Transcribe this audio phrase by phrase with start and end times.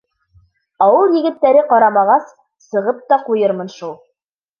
[0.85, 2.31] —Ауыл егеттәре ҡарамағас,
[2.69, 3.93] сығып та ҡуйырмын шул.